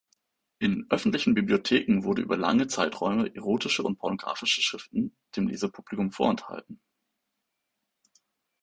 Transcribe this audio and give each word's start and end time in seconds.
In 0.57 0.87
öffentlichen 0.89 1.35
Bibliotheken 1.35 2.01
wurden 2.03 2.23
über 2.23 2.35
lange 2.35 2.65
Zeiträume 2.65 3.35
erotische 3.35 3.83
und 3.83 3.99
pornographische 3.99 4.59
Schriften 4.63 5.15
dem 5.35 5.47
Lesepublikum 5.47 6.11
vorenthalten. 6.11 6.81